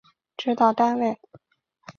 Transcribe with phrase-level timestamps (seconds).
[0.35, 1.19] 指导单位